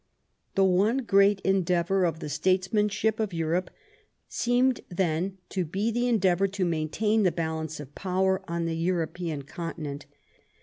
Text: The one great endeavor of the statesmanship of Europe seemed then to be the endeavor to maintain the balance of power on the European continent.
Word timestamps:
The 0.55 0.63
one 0.63 1.03
great 1.03 1.41
endeavor 1.41 2.05
of 2.05 2.21
the 2.21 2.27
statesmanship 2.29 3.19
of 3.19 3.35
Europe 3.35 3.69
seemed 4.27 4.81
then 4.89 5.37
to 5.49 5.63
be 5.63 5.91
the 5.91 6.07
endeavor 6.07 6.47
to 6.47 6.65
maintain 6.65 7.21
the 7.21 7.31
balance 7.31 7.79
of 7.79 7.93
power 7.93 8.41
on 8.49 8.65
the 8.65 8.75
European 8.75 9.43
continent. 9.43 10.07